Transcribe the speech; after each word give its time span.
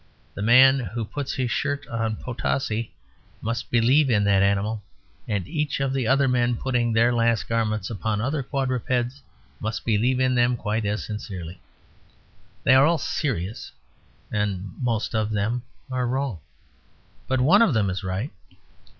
The 0.33 0.41
man 0.41 0.79
who 0.79 1.05
puts 1.05 1.35
his 1.35 1.51
shirt 1.51 1.87
on 1.87 2.15
Potosi 2.15 2.91
must 3.39 3.69
believe 3.69 4.09
in 4.09 4.23
that 4.23 4.41
animal, 4.41 4.81
and 5.27 5.47
each 5.47 5.79
of 5.79 5.93
the 5.93 6.07
other 6.07 6.27
men 6.27 6.57
putting 6.57 6.91
their 6.91 7.13
last 7.13 7.47
garments 7.47 7.87
upon 7.91 8.19
other 8.19 8.41
quadrupeds 8.41 9.21
must 9.59 9.85
believe 9.85 10.19
in 10.19 10.33
them 10.33 10.57
quite 10.57 10.85
as 10.85 11.03
sincerely. 11.03 11.61
They 12.63 12.73
are 12.73 12.83
all 12.87 12.97
serious, 12.97 13.71
and 14.31 14.73
most 14.81 15.13
of 15.13 15.29
them 15.29 15.61
are 15.91 16.07
wrong. 16.07 16.39
But 17.27 17.39
one 17.39 17.61
of 17.61 17.75
them 17.75 17.91
is 17.91 18.03
right. 18.03 18.31